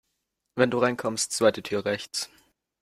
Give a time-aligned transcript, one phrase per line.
[0.55, 2.31] Wenn du reinkommst, zweite Tür rechts.